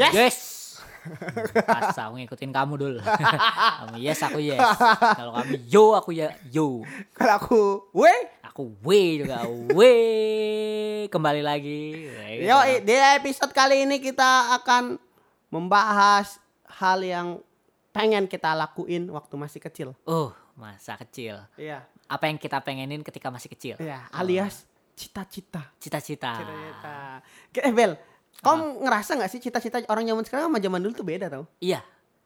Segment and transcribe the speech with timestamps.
[0.00, 0.14] Yes.
[0.14, 0.38] Yes.
[1.66, 2.98] Pas aku ngikutin kamu dulu.
[3.82, 4.62] kamu yes, aku yes.
[5.18, 6.86] Kalau kamu yo, aku ya yo.
[7.18, 8.14] Kalau aku, we.
[8.46, 9.42] Aku we juga
[9.74, 9.94] we.
[11.10, 12.06] Kembali lagi.
[12.46, 15.02] Yo, di episode kali ini kita akan
[15.50, 16.38] membahas
[16.78, 17.42] hal yang
[17.90, 19.88] pengen kita lakuin waktu masih kecil.
[20.06, 21.42] Oh, masa kecil.
[21.58, 21.82] Iya.
[22.06, 23.74] Apa yang kita pengenin ketika masih kecil?
[23.82, 24.69] Iya, alias
[25.00, 25.62] cita-cita.
[25.80, 26.30] Cita-cita.
[26.36, 26.94] Cita-cita.
[27.56, 27.96] Eh, Bel,
[28.40, 31.48] kamu ngerasa nggak sih cita-cita orang zaman sekarang sama zaman dulu tuh beda tau?
[31.56, 31.80] Iya.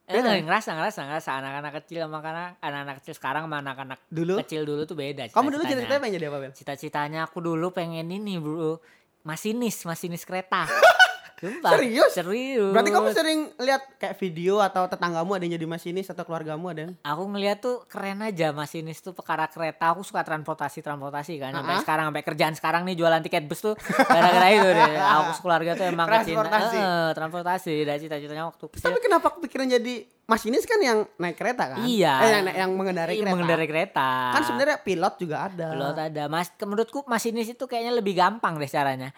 [0.04, 0.36] Eh, Beda.
[0.36, 4.36] ngerasa, ngerasa, ngerasa anak-anak kecil sama anak- anak-anak kecil sekarang sama anak-anak Dulu?
[4.44, 5.32] kecil dulu tuh beda.
[5.32, 6.52] Kamu dulu cita-citanya pengen jadi apa, Bel?
[6.52, 8.82] Cita-citanya aku dulu pengen ini, Bro.
[9.24, 10.68] Masinis, masinis kereta.
[11.36, 11.70] Sumpah.
[11.74, 12.10] Serius?
[12.10, 12.70] Serius.
[12.70, 16.80] Berarti kamu sering lihat kayak video atau tetanggamu ada yang jadi masinis atau keluargamu ada
[16.82, 19.90] yang Aku ngeliat tuh keren aja masinis tuh perkara kereta.
[19.90, 21.52] Aku suka transportasi transportasi kan.
[21.52, 21.80] Sampai Ah.
[21.80, 23.74] sekarang sampai kerjaan sekarang nih jualan tiket bus tuh
[24.04, 24.92] gara-gara itu deh.
[24.96, 26.76] Aku keluarga tuh emang Transportasi.
[26.76, 27.74] Eh, transportasi.
[27.82, 28.86] Dan cita-citanya waktu kecil.
[28.86, 31.84] Tapi kenapa kepikiran jadi masinis kan yang naik kereta kan?
[31.84, 32.14] Iya.
[32.16, 33.34] Eh, yang, yang mengendarai Iya, kereta.
[33.34, 34.08] mengendarai kereta.
[34.32, 35.66] Kan sebenarnya pilot juga ada.
[35.70, 36.22] Pilot ada.
[36.26, 39.12] Mas, menurutku masinis itu kayaknya lebih gampang deh caranya.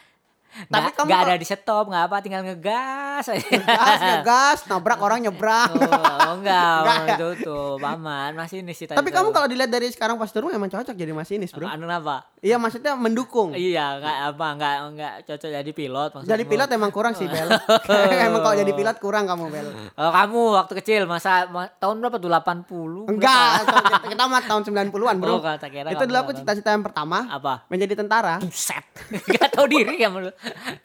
[0.59, 3.49] Tapi Tapi kamu nggak kok- ada di stop, nggak apa, tinggal ngegas aja.
[3.59, 5.71] Gas, ngegas, nabrak orang nyebrang.
[5.71, 10.29] Oh, enggak, Enggak itu tuh, paman, masinis sih Tapi kamu kalau dilihat dari sekarang pas
[10.29, 11.67] dulu emang cocok jadi masinis, Bro.
[11.67, 12.25] anu apa?
[12.39, 13.53] Iya, maksudnya mendukung.
[13.53, 16.31] Iya, enggak apa, enggak enggak cocok jadi pilot maksudmu.
[16.31, 17.49] Jadi pilot emang kurang sih, Bel.
[18.27, 19.69] emang kalau jadi pilot kurang kamu, Bel.
[19.93, 23.09] Kalau kamu waktu kecil masa ma- tahun berapa tuh 80?
[23.09, 25.31] Enggak, tahun- kita mah tahun 90-an, Bro.
[25.31, 27.67] Oh, kata kira Itu dulu aku cita-cita yang pertama Apa?
[27.67, 28.39] menjadi tentara.
[28.39, 28.85] Buset.
[29.11, 30.31] Enggak tahu diri kamu.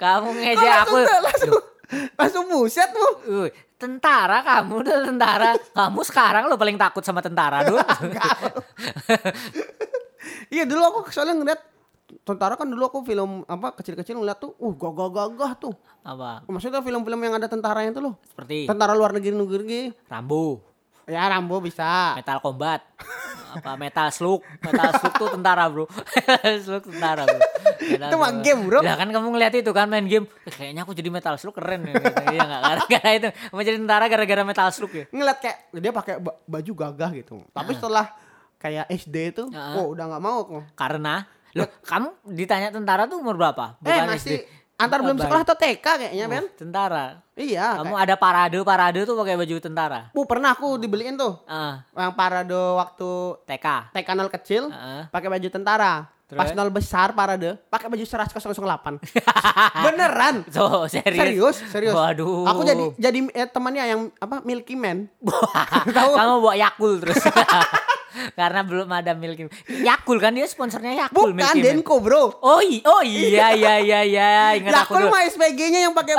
[0.01, 0.97] Kamu ngejek aku.
[0.97, 1.53] langsung, langsung,
[2.17, 3.09] langsung buset lu.
[3.81, 5.49] Tentara kamu udah tentara.
[5.73, 7.81] Kamu sekarang lo paling takut sama tentara dulu.
[10.51, 11.61] Iya dulu aku soalnya ngeliat
[12.27, 15.73] tentara kan dulu aku film apa kecil-kecil ngeliat tuh, uh gagah-gagah tuh.
[16.03, 16.43] apa?
[16.43, 18.13] Maksudnya film-film yang ada tentaranya tuh loh.
[18.27, 19.81] Seperti Tentara luar negeri negeri.
[20.11, 20.59] Rambo,
[21.11, 22.16] Ya Rambo bisa.
[22.16, 22.79] Metal Combat.
[23.51, 25.83] apa Metal Slug Metal Slug tuh tentara bro
[26.63, 27.35] Slug tentara bro
[27.83, 28.79] Metal Itu mah game, bro.
[28.79, 31.83] ya kan kamu ngeliat itu kan main game "Eh, kayaknya aku jadi Metal Slug keren
[31.83, 32.00] ya
[32.31, 36.13] iya nggak gara-gara itu mau jadi tentara gara-gara Metal Slug ya Ngeliat kayak dia pakai
[36.17, 37.44] ba- baju gagah gitu.
[37.51, 38.05] Tapi setelah
[38.55, 39.75] kayak SD itu, Heeh.
[39.75, 40.57] oh udah nggak mau aku.
[40.71, 45.27] karena loh kamu ditanya tentara tuh umur berapa Eh masih antara belum Baik.
[45.27, 46.45] sekolah atau TK kayaknya, Ben.
[46.55, 47.68] tentara Iya.
[47.75, 51.41] kamu kayak- ada parade parade tuh pakai baju tentara Bu pernah aku dibeliin tuh.
[51.46, 53.09] ah Yang parade waktu
[53.44, 55.02] TK TK nol kecil Heeh.
[55.07, 55.94] pakai baju tentara.
[56.31, 56.56] Pas Terus?
[56.56, 59.03] nol besar parade pakai baju seras 008.
[59.84, 60.47] Beneran.
[60.47, 61.91] so serius Serius, serius.
[61.91, 65.12] waduh Aku jadi jadi eh, temannya yang apa Milky Man.
[65.91, 66.12] Tahu?
[66.13, 67.19] kamu bawa Yakul terus
[68.34, 69.47] karena belum ada Milky
[69.78, 71.68] Yakul kan dia sponsornya Yakul Bukan Milky Man.
[71.80, 72.40] Denko, Bro.
[72.40, 75.12] Oh, i- oh iya iya iya iya ingat aku Yakul dulu.
[75.12, 76.16] mah SPG-nya yang pakai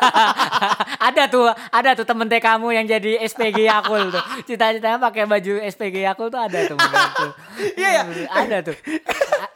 [1.08, 4.22] ada tuh, ada tuh temen TK kamu yang jadi SPG Yakul tuh.
[4.44, 6.78] Cita-citanya pakai baju SPG Yakul tuh ada tuh.
[7.74, 8.02] Iya, iya.
[8.28, 8.76] Ada tuh.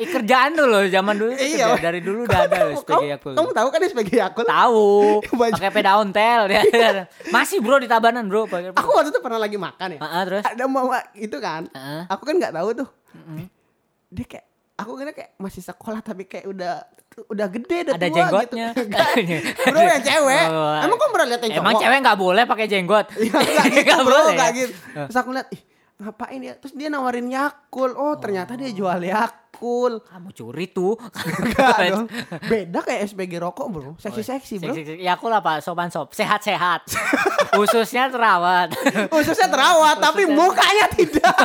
[0.00, 1.32] Kerjaan tuh loh zaman dulu.
[1.32, 1.76] Iya.
[1.76, 1.82] kerja.
[1.82, 3.32] Dari dulu udah ada loh SPG Yakul.
[3.36, 4.44] kamu tahu kan SPG Yakul?
[4.44, 4.88] Tahu.
[5.54, 6.62] Pakai peda ontel dia.
[7.34, 8.44] Masih bro di Tabanan bro.
[8.44, 10.00] Pakai- Aku waktu itu pernah lagi makan ya.
[10.26, 10.44] Terus?
[10.44, 11.70] Ada mama itu kan.
[12.08, 12.88] Aku kan nggak tahu tuh.
[14.10, 14.46] Dia kayak
[14.80, 16.74] aku kira kayak masih sekolah tapi kayak udah
[17.26, 18.66] udah gede udah Ada tua jenggotnya.
[18.70, 18.82] gitu.
[18.82, 19.08] Enggak.
[19.66, 20.46] Bro yang cewek.
[20.48, 21.82] Oh, Emang kamu pernah lihat yang Emang cowok?
[21.82, 23.06] cewek nggak boleh pakai jenggot.
[23.12, 24.56] Iya, enggak gitu Nggak bro, enggak ya?
[24.56, 24.72] gitu.
[25.06, 25.60] Terus aku lihat, ih
[26.00, 26.56] ngapain ya?
[26.56, 27.92] Terus dia nawarin Yakul.
[27.92, 30.00] Oh, ternyata dia jual Yakul.
[30.00, 30.96] Kamu curi tuh.
[31.44, 32.06] Enggak dong.
[32.42, 33.90] Beda kayak SPG rokok bro.
[33.96, 34.72] Seksi-seksi bro.
[34.72, 35.04] Seksi- seksi.
[35.04, 36.88] Ya aku lah pak, sopan sop, sehat-sehat.
[37.62, 38.72] Ususnya terawat.
[39.10, 41.36] Ususnya terawat tapi mukanya tidak.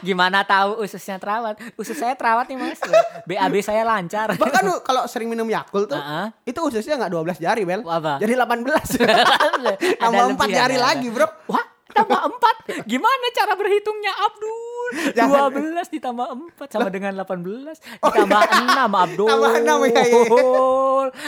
[0.00, 1.58] Gimana tahu ususnya terawat?
[1.74, 2.78] Usus saya terawat nih mas.
[3.24, 4.32] BAB saya lancar.
[4.32, 6.26] Bahkan lu kalau sering minum Yakul tuh, Heeh.
[6.46, 7.82] itu ususnya nggak 12 jari, Bel.
[7.82, 8.20] Apa?
[8.20, 9.00] Jadi 18.
[9.00, 11.08] Ada Tambah 4 lebih, jari ada, lagi.
[11.08, 11.26] Bro.
[11.48, 11.64] Wah,
[12.00, 12.56] tambah empat.
[12.82, 14.86] Gimana cara berhitungnya Abdul?
[15.12, 15.52] Jangan.
[15.52, 19.26] 12 ditambah 4 sama dengan 18 ditambah 6 Abdul.
[19.26, 20.20] Oh, Tambah enam, iya, iya.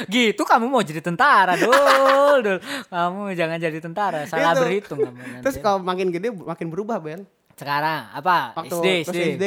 [0.06, 2.38] Gitu kamu mau jadi tentara, Dul.
[2.40, 2.58] Dul.
[2.88, 4.62] Kamu jangan jadi tentara, salah Itu.
[4.62, 5.18] berhitung kamu.
[5.40, 7.22] Terus kalau makin gede makin berubah, Bel.
[7.52, 8.56] Sekarang apa?
[8.56, 9.18] Waktu SD, SD.
[9.36, 9.46] SD.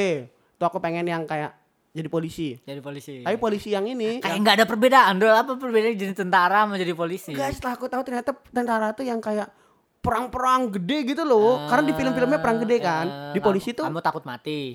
[0.56, 1.52] Tuh aku pengen yang kayak
[1.92, 2.56] jadi polisi.
[2.58, 3.24] Jadi polisi.
[3.24, 5.32] Tapi polisi yang ini Kayak yang- nggak ada perbedaan, Dul.
[5.32, 7.32] Apa perbedaannya jadi tentara sama jadi polisi?
[7.32, 9.48] Enggak, setelah aku tahu ternyata tentara tuh yang kayak
[10.06, 11.66] perang-perang gede gitu loh.
[11.66, 13.06] Karena di film-filmnya perang gede kan.
[13.06, 14.72] Eh, Di polisi kamu, tuh kamu takut mati.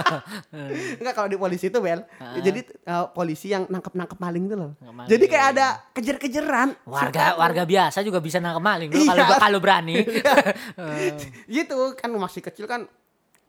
[1.02, 2.06] enggak kalau di polisi tuh Bel.
[2.06, 2.40] Heeh.
[2.40, 4.70] Jadi eh, polisi yang nangkep-nangkep maling tuh loh.
[4.78, 5.10] Maling.
[5.10, 6.68] Jadi kayak ada kejar-kejaran.
[6.86, 9.10] warga warga biasa juga bisa nangkep maling Dul, Iya.
[9.10, 9.96] kalau kalau berani.
[9.98, 11.10] Eh,
[11.60, 12.86] gitu kan masih kecil kan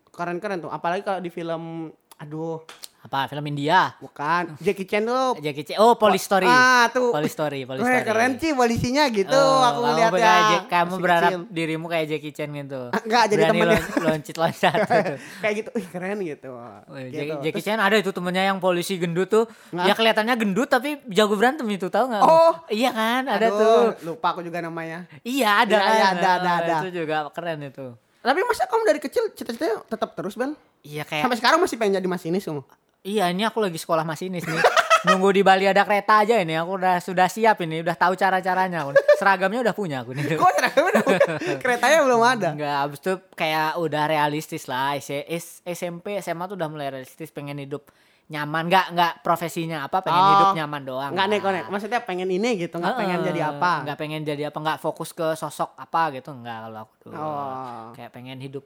[0.09, 0.71] keren-keren tuh.
[0.71, 2.63] Apalagi kalau di film Aduh,
[3.01, 3.93] Apa film India?
[3.99, 4.57] bukan.
[4.57, 5.37] Jackie Chan tuh.
[5.37, 5.77] Jackie Chan.
[5.77, 6.43] Oh, Police Story.
[6.43, 7.13] Ah, tuh.
[7.13, 8.01] Police Story, Police Story.
[8.01, 9.29] keren sih polisinya gitu.
[9.31, 10.59] Oh, aku kayak ya.
[10.65, 11.41] Kamu berharap kecil.
[11.47, 12.89] dirimu kayak Jackie Chan gitu.
[12.89, 13.77] Ah, enggak, jadi Berani temennya.
[13.77, 15.13] lon- Loncat-loncat gitu.
[15.43, 15.69] Kayak gitu.
[15.75, 16.49] Ih, keren gitu.
[16.49, 17.13] Gitu.
[17.13, 19.45] Jackie, Jackie Chan ada itu temennya yang polisi gendut tuh.
[19.69, 19.85] Nggak.
[19.85, 22.23] Ya kelihatannya gendut tapi jago berantem itu tahu nggak?
[22.23, 22.57] Oh.
[22.69, 23.81] iya kan, ada Aduh, tuh.
[24.07, 25.05] Lupa aku juga namanya.
[25.21, 25.93] Iya ada Iya, kan.
[26.15, 26.75] ada, ada, Oh, ada.
[26.81, 27.93] Itu juga keren itu.
[28.17, 30.57] Tapi masa kamu dari kecil cita-citanya tetap terus, Bel?
[30.85, 32.61] Iya kayak Sampai sekarang masih pengen jadi masinis kamu?
[33.01, 34.61] Iya ini aku lagi sekolah masinis nih.
[35.05, 36.57] Nunggu di Bali ada kereta aja ini.
[36.57, 38.89] Aku udah sudah siap ini, udah tahu cara-caranya.
[39.15, 40.33] Seragamnya udah punya aku nih.
[40.41, 41.05] Kok seragamnya udah-
[41.61, 42.49] keretanya belum ada?
[42.51, 44.97] Enggak, abis itu kayak udah realistis lah.
[44.97, 47.85] S- S- SMP, SMA tuh udah mulai realistis pengen hidup
[48.25, 48.65] nyaman.
[48.65, 51.11] Enggak, enggak profesinya apa, pengen Oh, hidup nyaman doang.
[51.13, 51.37] Enggak lah.
[51.37, 51.65] nek-nek.
[51.69, 53.71] Maksudnya pengen ini gitu, enggak pengen Heeh, jadi apa?
[53.85, 56.33] Enggak pengen jadi apa, enggak fokus ke sosok apa gitu.
[56.33, 57.11] Enggak kalau aku tuh.
[57.13, 57.93] Oh.
[57.93, 58.65] Kayak pengen hidup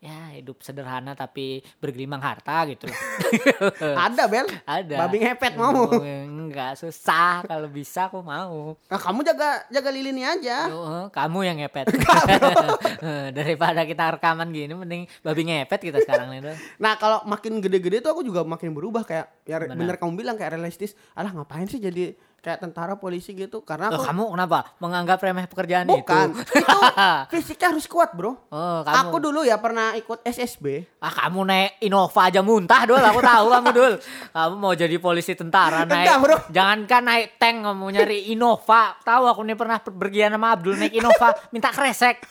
[0.00, 2.88] ya hidup sederhana tapi bergelimang harta gitu.
[4.08, 4.48] Ada, Bel.
[4.64, 4.96] Ada.
[5.04, 5.92] Babi ngepet mau.
[6.00, 8.80] Enggak susah kalau bisa aku mau.
[8.88, 10.58] Nah, kamu jaga jaga lilinnya aja.
[10.72, 11.92] Duh, kamu yang ngepet.
[13.36, 16.48] Daripada kita rekaman gini mending babi ngepet kita sekarang itu.
[16.80, 19.76] Nah, kalau makin gede-gede tuh aku juga makin berubah kayak ya Benar.
[19.76, 20.96] bener kamu bilang kayak realistis.
[21.12, 23.60] Alah, ngapain sih jadi kayak tentara polisi gitu?
[23.60, 26.32] Karena aku kamu kenapa menganggap remeh pekerjaan bukan.
[26.32, 26.60] itu?
[26.60, 26.78] Itu
[27.32, 28.48] fisiknya harus kuat, Bro.
[28.48, 28.96] Oh, kamu.
[29.06, 30.98] Aku dulu ya pernah ikut SSB.
[31.04, 33.94] Ah kamu naik Innova aja muntah dul, aku tahu kamu dul.
[34.32, 36.04] Kamu mau jadi polisi tentara naik.
[36.04, 36.36] Enggak, bro.
[36.48, 38.96] Jangankan naik tank kamu nyari Innova.
[39.04, 42.24] Tahu aku nih pernah pergian sama Abdul naik Innova minta kresek.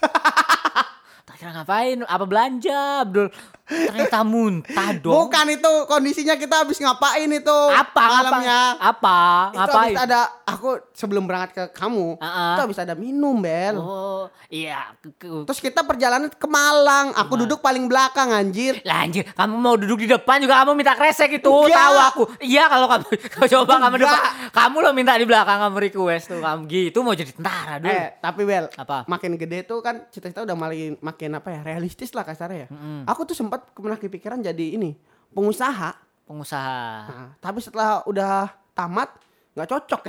[1.29, 2.01] Tak kira ngapain?
[2.09, 3.29] Apa belanja Abdul?
[3.69, 5.13] Ternyata muntah dong.
[5.13, 8.01] Bukan itu kondisinya kita habis ngapain itu Apa?
[8.01, 8.59] malamnya.
[8.75, 9.19] Apa?
[9.47, 9.77] Itu Ngapain?
[9.85, 12.57] habis ada aku sebelum berangkat ke kamu, Ah-ah.
[12.57, 13.77] itu habis ada minum, Bel.
[13.77, 14.89] Oh, iya.
[15.21, 17.13] Terus kita perjalanan ke Malang.
[17.15, 18.81] Aku duduk paling belakang anjir.
[18.81, 21.45] Lah anjir, kamu mau duduk di depan juga kamu minta kresek itu.
[21.45, 21.77] Enggak.
[21.79, 22.23] Tahu aku.
[22.41, 23.05] Iya kalau kamu
[23.53, 24.19] coba kamu depan.
[24.49, 26.41] Kamu lo minta di belakang kamu request tuh.
[26.41, 27.93] Kamu gitu mau jadi tentara dulu.
[27.93, 29.05] Eh, tapi Bel, Apa?
[29.05, 31.59] makin gede tuh kan cita-cita udah makin makin apa ya?
[31.61, 32.67] Realistis lah kasarnya ya.
[32.69, 33.05] Mm-mm.
[33.05, 34.95] Aku tuh sempat pernah kepikiran jadi ini,
[35.31, 35.95] pengusaha.
[36.25, 36.81] Pengusaha.
[37.09, 39.09] Nah, tapi setelah udah tamat
[39.49, 40.01] nggak cocok.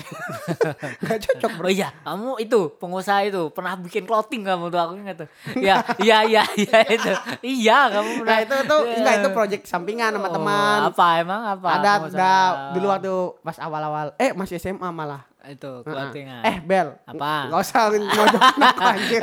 [1.03, 1.67] Nggak cocok, Bro.
[1.67, 5.29] Oh iya, kamu itu pengusaha itu pernah bikin clothing kamu tuh aku ingat tuh.
[5.59, 7.11] Iya, iya, iya, iya itu.
[7.43, 8.31] Iya, kamu pernah.
[8.31, 10.79] Nah, itu tuh enggak itu project sampingan sama Oh, teman.
[10.93, 11.69] Apa emang apa?
[11.83, 12.21] Ada pengusaha?
[12.21, 12.33] ada
[12.77, 15.30] dulu waktu pas awal-awal eh masih SMA malah.
[15.43, 15.87] Itu Heeh.
[15.87, 16.27] clothing.
[16.41, 17.49] Eh Bel, Apa?
[17.49, 17.97] Gak usah aku
[18.89, 19.21] anjir.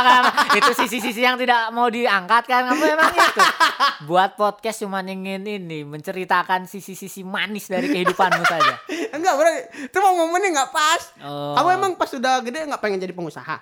[0.58, 3.40] itu sisi-sisi yang tidak mau diangkat kan kamu emang itu
[4.08, 8.74] buat podcast cuma ingin ini menceritakan sisi-sisi manis dari kehidupanmu saja
[9.12, 11.02] Enggak bro, itu mau momennya nggak pas.
[11.20, 11.54] Oh.
[11.54, 13.56] Kamu emang pas sudah gede nggak pengen jadi pengusaha?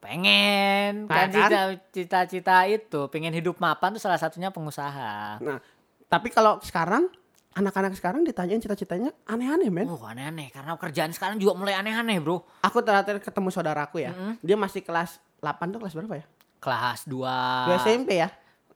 [0.00, 1.30] pengen Nah, kan kan?
[1.30, 5.60] cita- cita-cita itu pengen hidup mapan tuh salah satunya pengusaha Nah,
[6.06, 7.12] tapi kalau sekarang
[7.52, 9.86] anak-anak sekarang ditanyain cita-citanya aneh-aneh men.
[9.86, 14.38] Oh aneh-aneh karena kerjaan sekarang juga mulai aneh-aneh bro Aku terakhir ketemu saudaraku ya, Mm-mm.
[14.38, 16.26] dia masih kelas 8 tuh kelas berapa ya?
[16.58, 17.16] kelas 2
[17.66, 18.28] Dua SMP ya.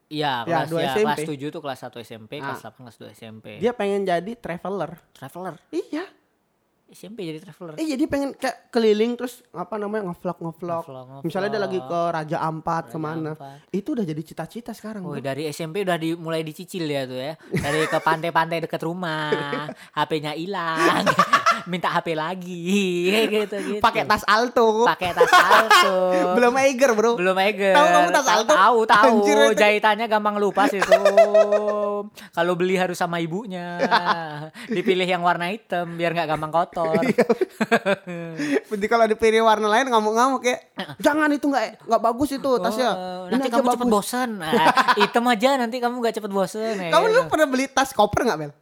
[0.06, 1.04] Iya, Ya, kelas, dua ya, SMP.
[1.16, 2.44] kelas 7 tuh kelas 1 SMP, Ah.
[2.46, 3.46] kelas 8 kelas 2 SMP.
[3.56, 5.00] Dia pengen jadi traveler.
[5.12, 5.56] traveler.
[5.70, 6.04] Iya.
[6.92, 7.80] SMP jadi traveler.
[7.80, 10.84] Iya dia pengen kayak keliling terus apa namanya ngevlog ngevlog.
[10.84, 11.22] Ngevlog.
[11.24, 13.32] Misalnya dia lagi ke Raja Ampat Raja ke mana.
[13.34, 13.58] Ampat.
[13.72, 15.02] Itu udah jadi cita-cita sekarang.
[15.02, 17.34] Oh, dari SMP udah di, mulai dicicil ya tuh ya.
[17.40, 19.32] Dari ke pantai-pantai deket rumah,
[19.96, 21.08] HP-nya hilang,
[21.64, 22.66] minta HP lagi,
[23.34, 23.80] gitu gitu.
[23.80, 24.84] Pakai tas alto.
[24.84, 25.94] pakai tas alto.
[26.36, 27.14] Belum Eiger, Bro.
[27.14, 27.72] belum Eger.
[27.72, 28.52] Tahu kamu tas Ta- alto?
[28.52, 29.16] Tahu, tahu.
[29.54, 30.90] Jahitannya gampang lupa sih itu.
[32.36, 33.78] Kalau beli harus sama ibunya.
[34.66, 36.98] Dipilih yang warna hitam biar nggak gampang kotor.
[37.00, 37.26] Iya.
[38.66, 40.60] Nanti kalau dipilih warna lain ngamuk-ngamuk kayak
[40.98, 42.90] jangan itu nggak nggak bagus itu tasnya.
[42.92, 44.28] Oh, nanti kamu cepet bagus." bosen.
[44.36, 44.52] Nah,
[44.96, 46.74] hitam aja nanti kamu gak cepet bosen.
[46.76, 46.90] ya.
[46.90, 48.52] Kamu dulu pernah beli tas koper nggak Bel?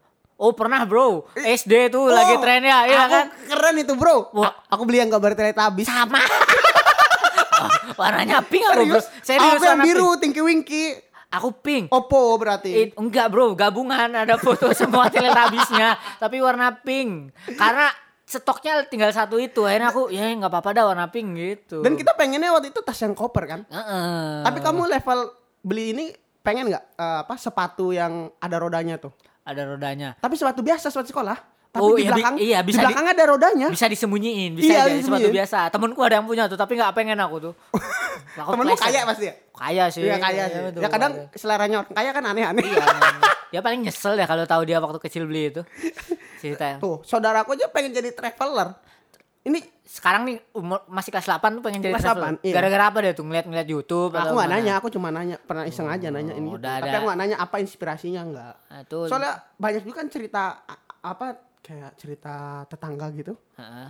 [0.42, 3.26] Oh pernah bro, SD tuh lagi Oh, tren ya, iya aku kan?
[3.46, 4.26] Keren itu bro.
[4.34, 4.50] Wah.
[4.50, 5.87] A- Aku beli yang gambar Teletubbies.
[5.87, 6.18] Sama.
[6.18, 7.70] Oh,
[8.00, 8.99] warnanya pink apa bro?
[9.22, 10.34] Serius Aku yang biru, pink.
[10.34, 10.84] Tinky Winky.
[11.30, 11.88] Aku pink.
[11.88, 12.90] Oppo berarti.
[12.90, 17.30] It- enggak bro, gabungan ada foto semua Teletubbiesnya, tapi warna pink.
[17.54, 17.87] Karena
[18.26, 21.80] stoknya tinggal satu itu, akhirnya aku ya nggak apa-apa dah warna pink gitu.
[21.80, 23.61] Dan kita pengennya waktu itu tas yang koper kan.
[23.64, 24.42] Heeh.
[24.42, 25.18] Tapi kamu level
[25.62, 26.04] beli ini
[26.42, 29.14] pengen nggak eh, apa sepatu yang ada rodanya tuh?
[29.42, 30.14] Ada rodanya.
[30.16, 31.38] Tapi sepatu biasa sepatu sekolah.
[31.72, 33.66] Tapi Oh, di iya, belakang, iya, bisa di di- belakang ada rodanya.
[33.66, 35.58] Bisa disembunyiin, bisa Iya, aja sepatu biasa.
[35.72, 37.54] Temenku ada yang punya tuh, tapi nggak pengen aku tuh.
[38.37, 38.76] Pleasure.
[38.78, 39.34] kaya pasti ya?
[39.50, 40.00] Kaya sih.
[40.02, 40.61] Iya kaya sih.
[40.62, 41.32] betul, Ya kadang kaya.
[41.34, 42.61] seleranya orang kaya kan aneh-aneh.
[42.62, 42.84] Iya.
[43.49, 45.64] dia paling nyesel ya kalau tahu dia waktu kecil beli itu.
[46.40, 46.76] Cerita.
[46.76, 48.76] Tuh, saudaraku aja pengen jadi traveler.
[49.42, 52.40] Ini Sekarang nih umur masih kelas 8 tuh pengen jadi Kelas travel.
[52.40, 52.54] 8, iya.
[52.56, 56.08] Gara-gara apa deh tuh ngeliat-ngeliat YouTube aku nggak nanya, aku cuma nanya, pernah iseng aja
[56.08, 56.49] nanya ini.
[56.49, 58.54] Oh, udah Tapi aku nggak nanya apa inspirasinya enggak.
[58.72, 59.04] Nah, tuh.
[59.11, 60.42] Soalnya banyak juga kan cerita
[61.02, 61.26] apa
[61.61, 62.34] kayak cerita
[62.66, 63.37] tetangga gitu.
[63.58, 63.88] Heeh.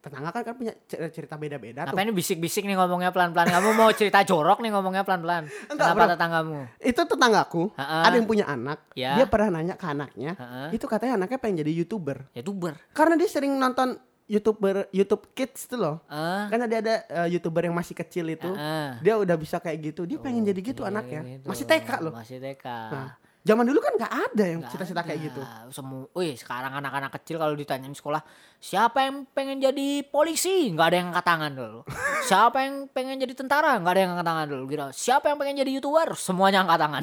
[0.00, 1.98] Tetangga kan kan punya cer- cerita beda-beda tuh.
[1.98, 3.50] Ini bisik-bisik nih ngomongnya pelan-pelan?
[3.50, 5.50] Kamu mau cerita jorok nih ngomongnya pelan-pelan.
[5.68, 6.12] Enggak, Kenapa bro.
[6.16, 6.58] tetanggamu?
[6.78, 8.86] Itu tetanggaku, ada yang punya anak.
[8.94, 9.18] Ya.
[9.18, 10.32] Dia pernah nanya ke anaknya,
[10.70, 12.32] itu katanya anaknya pengen jadi YouTuber.
[12.32, 12.78] Youtuber.
[12.94, 15.96] Karena dia sering nonton YouTuber YouTube Kids tuh loh.
[16.10, 16.44] Eh.
[16.50, 18.50] Kan ada ada eh, YouTuber yang masih kecil itu.
[18.50, 18.98] Heeh.
[19.02, 20.02] Dia udah bisa kayak gitu.
[20.02, 21.22] Dia pengen jadi gitu anaknya.
[21.22, 21.46] gitu.
[21.46, 22.12] Masih TK loh.
[22.12, 22.66] Masih TK.
[22.66, 23.14] Nah,
[23.46, 25.42] zaman dulu kan nggak ada yang cita-cita kayak gitu.
[25.70, 28.18] Semua, wih sekarang anak-anak kecil kalau ditanyain sekolah,
[28.58, 30.74] siapa yang pengen jadi polisi?
[30.74, 31.80] Nggak ada yang angkat tangan dulu.
[32.28, 33.78] siapa yang pengen jadi tentara?
[33.78, 34.62] Nggak ada yang angkat tangan dulu.
[34.66, 34.82] Gitu.
[34.90, 36.08] Siapa yang pengen jadi youtuber?
[36.18, 37.02] Semuanya angkat tangan.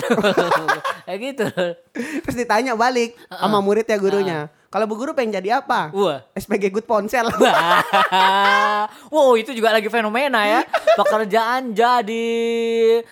[1.07, 1.45] Kayak gitu.
[2.27, 4.39] Terus ditanya balik sama murid ya gurunya.
[4.73, 5.93] Kalau bu guru pengen jadi apa?
[5.93, 6.25] Wah.
[6.33, 7.29] SPG Good Ponsel.
[9.13, 10.65] wow itu juga lagi fenomena ya.
[10.95, 12.25] Pekerjaan jadi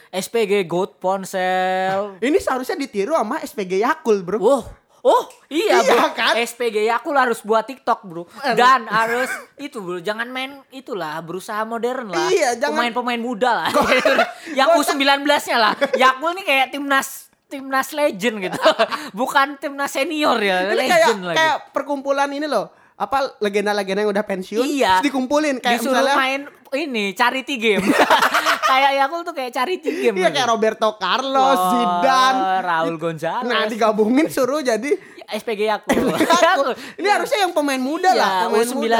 [0.09, 2.17] SPG Goat Ponsel.
[2.17, 4.37] Ini seharusnya ditiru sama SPG Yakul, Bro.
[4.41, 4.63] Wow.
[5.01, 6.13] Oh iya, Iya, bro.
[6.13, 6.33] kan?
[6.37, 8.29] SPG Yakul harus buat TikTok bro.
[8.53, 9.25] Dan harus
[9.57, 9.97] itu bro.
[9.97, 12.29] Jangan main itulah berusaha modern lah.
[12.29, 13.69] Iya, jangan- Pemain-pemain muda lah.
[14.57, 15.73] Yang U19-nya lah.
[15.97, 18.55] Yakul nih kayak timnas timnas legend gitu.
[19.19, 20.63] Bukan timnas senior ya.
[20.65, 21.37] Ini kayak legend lagi.
[21.37, 22.71] kayak perkumpulan ini loh.
[22.95, 25.01] Apa legenda-legenda yang udah pensiun Iya.
[25.01, 26.41] terus dikumpulin kayak Disuruh misalnya main
[26.71, 27.81] ini charity game.
[28.71, 30.15] kayak Yakul tuh kayak charity game.
[30.15, 30.35] Iya gitu.
[30.37, 32.39] kayak Roberto Carlos, Oh, Zidane.
[32.61, 33.43] Raul Gonzalez.
[33.43, 34.95] Nah, digabungin suruh jadi
[35.27, 36.13] SPG Yakul.
[36.13, 36.71] Yakul.
[36.95, 38.77] Ini harusnya yang pemain muda Iya, lah, pemain U19.
[38.77, 38.99] muda.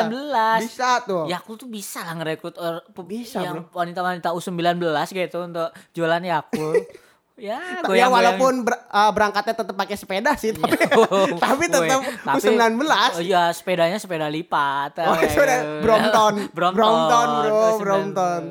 [0.59, 1.23] Bisa tuh.
[1.27, 6.89] Yakult tuh bisa lah ngerekrut or- Bisa, yang wanita-wanita U19 gitu untuk jualan Yakult.
[7.41, 8.11] ya, ya goyang-goyang.
[8.11, 10.77] walaupun ber- uh, berangkatnya tetap pakai sepeda sih, tapi,
[11.43, 12.77] tapi tetap tapi- U19.
[12.85, 15.01] Oh iya, sepedanya sepeda lipat.
[15.01, 16.33] Oh, sepeda Brompton.
[16.55, 16.77] Brompton.
[16.77, 18.41] Brompton, bro, Oh, Brompton.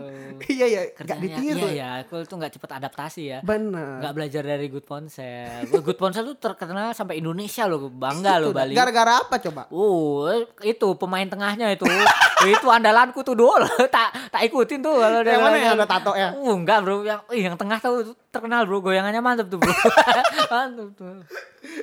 [0.48, 1.66] Iya, iya, gak Kerjanya, ditiru.
[1.68, 3.38] Iya, ya, aku tuh nggak cepet adaptasi ya.
[3.42, 4.00] Bener.
[4.00, 5.68] Nggak belajar dari Good Ponsel.
[5.68, 8.56] Good Ponsel tuh terkenal sampai Indonesia loh, bangga loh.
[8.56, 8.72] Bali.
[8.72, 9.68] Gara-gara apa coba?
[9.68, 10.30] Oh,
[10.62, 11.84] itu pemain tengahnya itu.
[12.48, 13.52] itu andalanku tuh dulu.
[13.94, 16.32] tak tak ikutin tuh kalau Yang mana yang ada tato ya?
[16.32, 17.04] Uh, enggak, Bro.
[17.04, 18.80] Yang yang tengah tuh terkenal, Bro.
[18.80, 19.72] Goyangannya mantep tuh, Bro.
[20.52, 21.20] mantep tuh.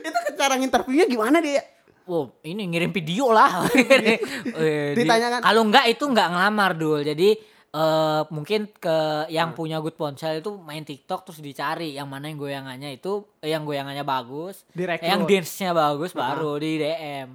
[0.02, 1.62] Itu cara interviewnya gimana dia?
[2.08, 3.68] Wow, ini ngirim video lah.
[3.68, 5.44] Eh, di- Ditanyakan.
[5.44, 7.04] Kalau enggak itu enggak ngelamar dul.
[7.04, 7.36] Jadi
[7.68, 12.40] eh mungkin ke yang punya good ponsel itu main TikTok terus dicari yang mana yang
[12.40, 14.64] goyangannya itu eh, yang goyangannya bagus,
[15.04, 17.30] yang dance-nya bagus baru di DM,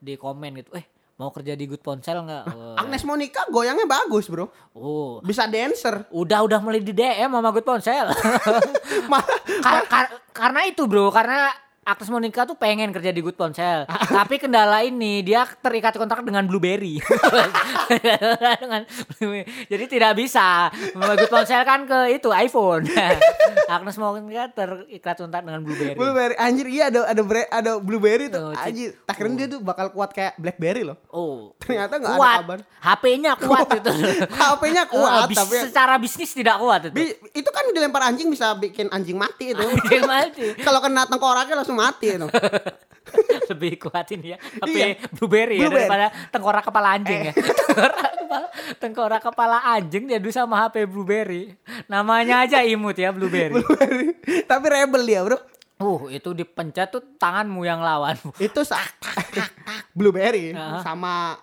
[0.00, 0.72] di komen gitu.
[0.74, 2.48] Eh, mau kerja di good ponsel enggak?
[2.50, 2.74] Oh.
[2.74, 4.50] Agnes Monica goyangnya bagus, Bro.
[4.74, 6.08] Oh, Bisa dancer.
[6.10, 8.08] udah udah mulai di DM sama good ponsel.
[9.64, 11.46] Kar- kar- karena itu bro, karena
[11.84, 13.84] Agnes Monica tuh pengen kerja di Good Ponsel,
[14.16, 16.96] tapi kendala ini dia terikat kontrak dengan Blueberry.
[18.56, 19.44] Dengan Blueberry.
[19.66, 20.72] Jadi tidak bisa.
[20.92, 22.88] Good Ponsel kan ke itu iPhone.
[23.66, 25.92] Agnes Monica terikat kontrak dengan Blueberry.
[25.94, 28.50] Blueberry anjir iya ada ada bre- ada blueberry tuh.
[28.50, 30.96] Oh, anjir, tak kira dia tuh bakal kuat kayak Blackberry loh.
[31.08, 32.38] Oh, Ternyata nggak ada kuat.
[32.40, 32.58] kabar.
[32.82, 33.90] HP-nya kuat itu.
[34.26, 36.94] HP-nya kuat Oh, bis- tapi secara bisnis tidak kuat itu.
[36.94, 39.64] bi- itu kan dilempar anjing bisa bikin anjing mati itu.
[39.86, 40.56] Dia mati.
[40.58, 42.28] Kalau kena tengkoraknya langsung mati itu.
[43.52, 44.86] lebih kuatin ya HP Iya.
[45.12, 45.76] blueberry, ya Blueberry.
[45.76, 45.86] Eh.
[45.86, 48.46] daripada tengkorak kepala anjing ya tengkorak kepala
[48.80, 51.52] tengkorak kepala anjing diadu sama HP blueberry
[51.84, 54.16] namanya aja imut ya blueberry Blueberry.
[54.44, 55.36] tapi rebel dia, Bro.
[55.76, 58.80] uh itu dipencet tuh tanganmu yang lawan Itu sa-
[59.92, 60.80] Blueberry Heeh.
[60.80, 61.36] sama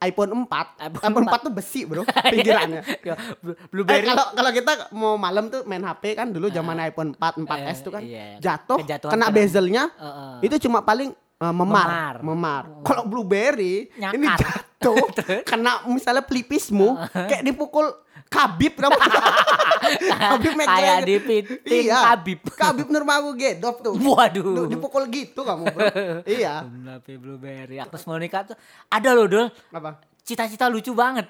[0.00, 0.46] iPhone 4.
[0.80, 2.06] iPhone iPhone 4 tuh besi, Bro.
[2.32, 2.82] Pinggirannya.
[3.00, 6.78] Ya, blu- Eh, blueberry kalau kalau kita mau malam tuh main HP kan dulu zaman
[6.80, 8.38] iPhone 4, 4S tuh kan iya.
[8.38, 10.46] jatuh Kejatuhan kena bezelnya Heeh.
[10.46, 12.14] itu cuma paling eh, memar, Memar.
[12.20, 12.62] memar.
[12.80, 14.38] Kalau blueberry ini Nyakat.
[14.78, 14.98] jatuh
[15.50, 17.90] kena misalnya pelipismu kayak dipukul
[18.28, 18.92] kabib kamu.
[20.22, 20.68] kabib kayak
[21.00, 21.02] McGregor.
[21.02, 21.98] dipiting Iya.
[22.06, 23.94] Habib Kabib Nurmagomedov tuh.
[23.96, 25.80] waduh Du- Dipukul gitu kamu, Bro.
[26.28, 26.62] iya.
[26.62, 28.56] HP blueberry Agnes Monica tuh
[28.86, 29.96] ada loh dul Apa?
[30.20, 31.24] cita-cita lucu banget.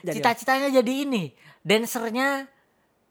[0.00, 1.28] Jadi Cita-citanya jadi ini,
[1.60, 2.46] dancernya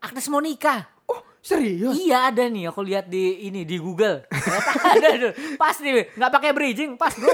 [0.00, 0.88] Agnes Monica.
[1.04, 1.94] Oh, serius?
[1.94, 4.24] Iya ada nih, aku lihat di ini di Google.
[4.90, 5.32] Ada tuh.
[5.54, 7.30] Pas nih, nggak pakai bridging, pas bro.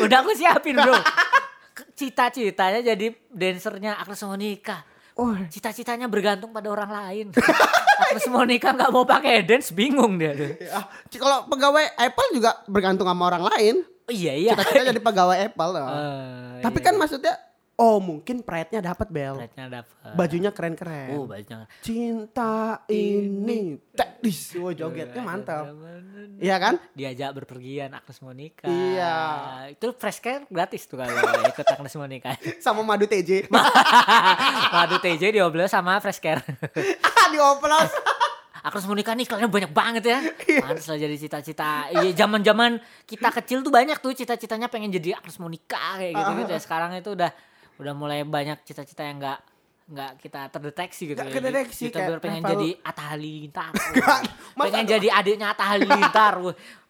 [0.00, 0.96] Udah aku siapin bro.
[1.92, 4.82] Cita-citanya jadi dancernya Agnes Monica.
[5.12, 7.26] Oh, Cita-citanya bergantung pada orang lain.
[8.02, 10.32] Agnes Monica nggak mau pakai dance, bingung dia.
[10.32, 10.56] tuh.
[10.56, 10.80] ya.
[11.12, 13.74] Kalau pegawai Apple juga bergantung sama orang lain.
[14.08, 14.52] Oh, iya iya.
[14.56, 15.72] Cita-cita jadi pegawai Apple.
[15.76, 15.84] Eh,
[16.64, 16.86] Tapi iya.
[16.88, 17.34] kan maksudnya
[17.82, 19.34] Oh mungkin pride-nya dapat Bel.
[19.42, 20.14] Pride-nya dapet.
[20.14, 21.18] Bajunya keren-keren.
[21.18, 21.66] Oh, bajunya.
[21.82, 23.74] Cinta ini.
[23.90, 24.54] Teknis.
[24.62, 25.66] Wah jogetnya mantap.
[26.38, 26.78] Iya kan?
[26.94, 28.70] Diajak berpergian Agnes Monica.
[28.70, 29.14] Iya.
[29.74, 31.10] Itu fresh care gratis tuh kalau
[31.50, 32.38] ikut Agnes Monica.
[32.62, 33.50] Sama madu TJ.
[34.78, 36.38] Madu TJ dioblos sama fresh care.
[37.34, 37.90] Dioplos.
[38.62, 40.18] Agnes Monica nih iklannya banyak banget ya.
[40.46, 40.62] Iya.
[40.62, 41.90] Pantes lah jadi cita-cita.
[41.90, 42.78] Iya zaman-zaman
[43.10, 46.60] kita kecil tuh banyak tuh cita-citanya pengen jadi Agnes Monica kayak gitu gitu ya.
[46.62, 47.34] Sekarang itu udah
[47.80, 49.40] udah mulai banyak cita-cita yang enggak
[49.92, 51.36] nggak kita terdeteksi gitu Nggak ya.
[51.36, 53.70] kedeteksi, Kita kayak pengen jadi Atta Halilintar.
[53.92, 54.20] Nggak,
[54.56, 56.34] pengen jadi adiknya Atta Halilintar.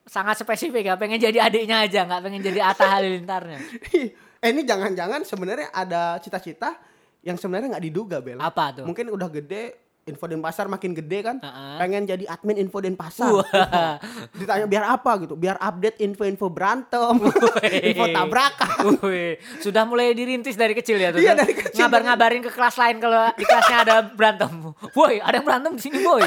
[0.07, 3.59] Sangat spesifik ya, pengen jadi adiknya aja, nggak pengen jadi Atta Halilintarnya.
[4.45, 6.79] eh ini jangan-jangan sebenarnya ada cita-cita
[7.23, 8.39] yang sebenarnya nggak diduga Bel.
[8.39, 8.85] Apa tuh?
[8.87, 11.37] Mungkin udah gede, info pasar makin gede kan.
[11.39, 11.77] Heeh.
[11.79, 13.31] Pengen jadi admin info pasar.
[13.31, 13.97] Wah.
[14.39, 15.35] Ditanya biar apa gitu?
[15.39, 17.15] Biar update info-info berantem,
[17.91, 18.99] info tabrakan.
[19.07, 21.23] Wih, sudah mulai dirintis dari kecil ya tuh.
[21.23, 21.79] Iya, dari kecil.
[21.79, 24.51] Ngabar-ngabarin ke kelas lain kalau di kelasnya ada berantem.
[24.91, 26.23] Boy, ada yang berantem di sini, boy.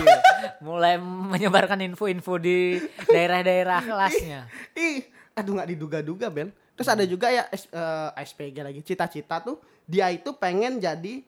[0.63, 2.79] Mulai menyebarkan info-info di
[3.11, 4.47] daerah-daerah kelasnya.
[4.71, 5.03] Ih,
[5.35, 6.49] aduh nggak diduga-duga Bel.
[6.75, 8.79] Terus ada juga ya S- eh, SPG lagi.
[8.83, 11.23] Cita-cita tuh dia itu pengen jadi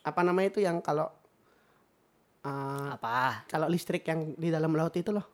[0.00, 1.12] apa namanya itu yang kalau
[2.42, 3.44] eh, Apa?
[3.46, 5.26] kalau listrik yang di dalam laut itu loh.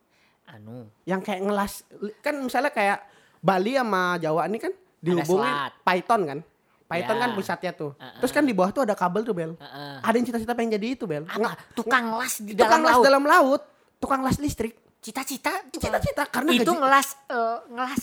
[0.46, 0.86] Anu.
[1.02, 1.82] yang kayak ngelas
[2.20, 3.02] kan misalnya kayak
[3.36, 5.50] Bali sama Jawa ini kan dihubungin.
[5.82, 6.38] Python kan
[6.86, 7.20] Python Ya.
[7.20, 8.22] kan pusatnya tuh Heeh.
[8.22, 9.96] terus kan di bawah tuh ada kabel tuh Bel Heeh.
[9.98, 11.58] ada yang cita-cita pengen jadi itu Bel Apa?
[11.75, 13.04] Tukang las di tukang dalam las laut.
[13.04, 13.62] dalam laut
[13.98, 18.02] tukang las listrik Cita-cita cita-cita karena itu gaji- ngelas eh, ngelas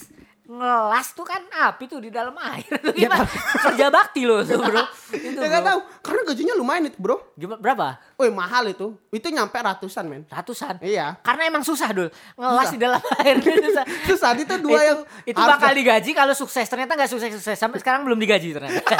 [0.53, 2.69] ngelas tuh kan api tuh di dalam air.
[2.93, 3.25] Ya, gimana?
[3.63, 4.85] kerja bakti loh tuh bro.
[5.09, 5.79] Itu ya nggak tahu.
[5.99, 7.17] Karena gajinya lumayan itu bro.
[7.33, 7.87] Gimana, berapa?
[8.15, 8.93] Wih mahal itu.
[9.09, 10.23] Itu nyampe ratusan men.
[10.25, 10.77] Ratusan?
[10.79, 11.17] Iya.
[11.19, 12.09] Karena emang susah dul.
[12.35, 12.71] Ngelas Susah.
[12.71, 13.35] di dalam air.
[13.37, 13.85] Itu susah.
[14.13, 16.65] Saat itu dua itu, yang itu harus- bakal digaji kalau sukses.
[16.65, 18.97] Ternyata nggak sukses sukses sampai sekarang belum digaji ternyata.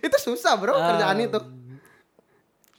[0.00, 1.40] Itu susah bro kerjaan itu.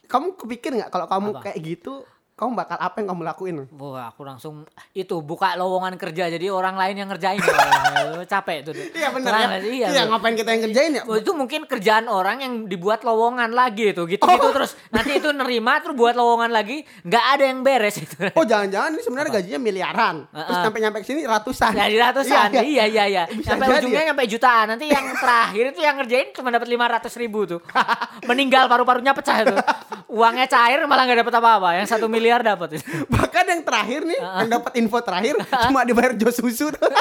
[0.06, 1.40] Kamu kepikir nggak kalau kamu Apa?
[1.48, 2.04] kayak gitu
[2.42, 6.74] kamu bakal apa yang kamu lakuin Wah, aku langsung itu buka lowongan kerja jadi orang
[6.74, 7.38] lain yang ngerjain.
[7.38, 8.74] Wah, Capek tuh.
[8.74, 12.66] iya benar ya Iya, iya ngapain kita yang kerjain ya itu mungkin kerjaan orang yang
[12.66, 14.50] dibuat lowongan lagi itu gitu-gitu Oh.
[14.50, 18.16] terus nanti itu nerima terus buat lowongan lagi nggak ada yang beres itu.
[18.32, 20.16] Oh jangan-jangan ini sebenarnya gajinya miliaran.
[20.24, 20.62] Terus Heeh.
[20.64, 21.70] nyampe-nyampe ke sini ratusan.
[21.72, 23.22] Jadi ratusan, Iya, iya iya iya.
[23.28, 24.06] Bisa Sampai jadi ujungnya ya.
[24.10, 24.66] nyampe jutaan.
[24.68, 27.60] Nanti yang terakhir itu yang ngerjain cuma dapat lima ratus ribu tuh.
[28.28, 29.54] Meninggal paru-parunya pecah itu.
[30.08, 31.68] Uangnya cair malah nggak dapat apa-apa.
[31.76, 32.84] Yang satu miliar dapat itu.
[33.12, 35.36] Bahkan yang terakhir nih, yang dapat info terakhir
[35.68, 36.80] cuma dibayar jos susu tuh.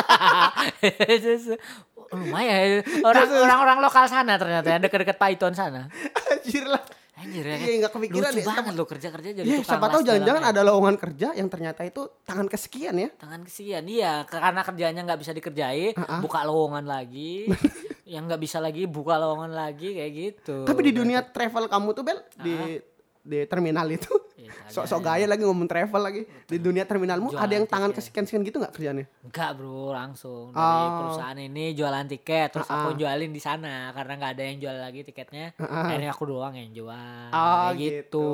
[2.12, 5.88] Oh, lumayan orang orang-orang lokal sana ternyata yang dekat-dekat Python sana.
[6.28, 6.84] Anjir lah.
[7.16, 7.56] Anjir ya.
[7.56, 8.46] Iya, nggak kepikiran Lucu ya.
[8.52, 12.52] banget lo kerja-kerja jadi tukang siapa tahu jangan-jangan ada lowongan kerja yang ternyata itu tangan
[12.52, 13.10] kesekian ya.
[13.16, 16.20] tangan kesian iya karena kerjanya nggak bisa dikerjain Ha-ha.
[16.20, 17.46] buka lowongan lagi
[18.12, 22.04] yang nggak bisa lagi buka lowongan lagi kayak gitu Tapi di dunia travel kamu tuh
[22.04, 22.76] Bel, di
[23.22, 24.10] di terminal itu
[24.52, 24.74] Iya, kagak.
[24.74, 27.98] sok-sok gaya lagi ngomong travel lagi di dunia terminalmu Jualan ada yang tangan tiket.
[28.02, 29.06] kesekian-sekian gitu nggak kerjanya?
[29.22, 30.92] Enggak bro langsung dari Oh.
[31.00, 32.84] perusahaan ini jualan tiket terus Ha-ha.
[32.84, 35.80] aku jualin di sana karena nggak ada yang jual lagi tiketnya Ha-ha.
[35.88, 37.96] akhirnya aku doang yang jual Oh, kayak gitu.
[38.12, 38.30] gitu.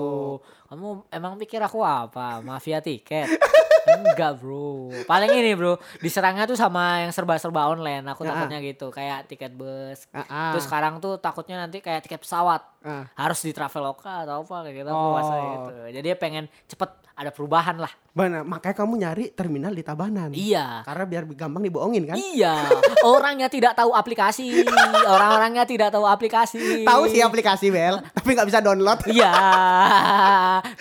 [0.68, 2.40] Kamu emang pikir aku apa?
[2.40, 3.28] Mafia tiket?
[3.88, 4.92] Enggak bro.
[5.08, 5.80] Paling ini bro.
[5.98, 8.04] Diserangnya tuh sama yang serba-serba online.
[8.06, 8.36] Aku Ha-ha.
[8.36, 8.92] takutnya gitu.
[8.92, 10.12] Kayak tiket bus.
[10.12, 12.62] Ah, terus sekarang tuh takutnya nanti kayak tiket pesawat.
[12.84, 13.04] Ah.
[13.16, 15.20] harus di traveloka atau apa kayak gitu Oh.
[15.20, 15.76] gitu.
[15.92, 20.34] Jadi pengen cepet ada perubahan lah Benar, makanya kamu nyari terminal di Tabanan.
[20.34, 22.18] iya Karena biar gampang dibohongin kan?
[22.18, 22.66] Iya,
[23.06, 24.66] orangnya tidak tahu aplikasi,
[25.06, 26.82] orang-orangnya tidak tahu aplikasi.
[26.82, 29.06] Tahu sih aplikasi Bel, tapi nggak bisa download.
[29.14, 29.34] Iya,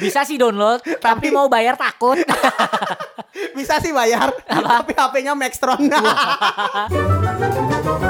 [0.01, 2.17] bisa sih download, tapi, mau bayar takut.
[3.59, 5.93] bisa sih bayar, tapi HP-nya Maxtron.